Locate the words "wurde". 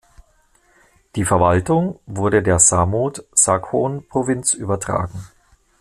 2.07-2.41